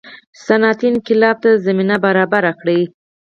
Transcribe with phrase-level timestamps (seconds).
[0.45, 2.79] صنعتي انقلاب ته زمینه برابره کړي.